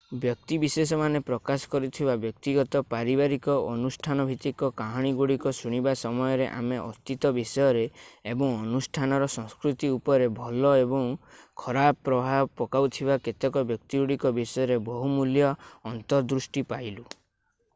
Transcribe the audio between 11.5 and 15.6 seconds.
ଖରାପ ପ୍ରଭାବ ପକାଉଥିବା କେତେକ ବ୍ୟକ୍ତିତ୍ୱଗୁଡ଼ିକ ବିଷୟରେ ବହୁମୂଲ୍ୟ